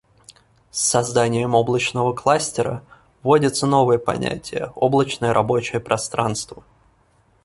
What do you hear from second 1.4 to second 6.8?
облачного кластера вводится новое понятие: «Облачное рабочее пространство»